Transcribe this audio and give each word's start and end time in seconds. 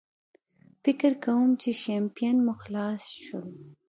فکر 0.83 1.11
کوم 1.25 1.49
چې 1.61 1.69
شیمپین 1.81 2.35
مو 2.45 2.53
خلاص 2.63 3.01
شول. 3.23 3.45